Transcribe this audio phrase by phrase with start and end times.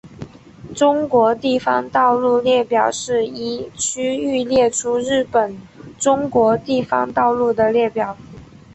[0.75, 5.55] 中国地方道路列表是依区域列出日本
[5.99, 8.17] 中国地方道路的列表。